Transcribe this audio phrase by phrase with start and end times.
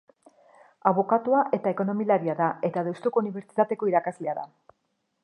[0.91, 4.49] Abokatua eta ekonomialaria da eta Deustuko Unibertsitateko irakaslea da.